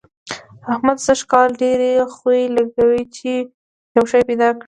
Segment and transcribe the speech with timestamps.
[0.71, 3.33] احمد سږ کال ډېرې خوې لګوي چي
[3.95, 4.59] يو شی پيدا کړي.